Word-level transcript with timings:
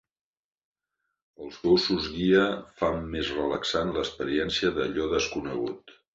Els 1.47 1.59
gossos 1.65 2.07
guia 2.13 2.47
fan 2.81 3.05
més 3.17 3.31
relaxant 3.41 3.93
l'experiència 4.01 4.75
d'allò 4.81 5.09
desconegut. 5.15 5.97